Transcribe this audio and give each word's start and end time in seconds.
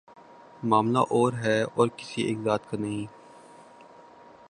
معاملہ 0.63 0.99
اور 0.99 1.33
ہے 1.33 1.61
اور 1.63 1.87
کسی 1.97 2.21
ایک 2.21 2.37
ذات 2.43 2.69
کا 2.69 2.77
نہیں۔ 2.77 3.05